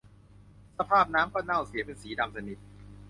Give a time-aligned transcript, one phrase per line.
[0.77, 2.57] สภาพน้ำก็เน่าเสียเป็นสีดำสนิท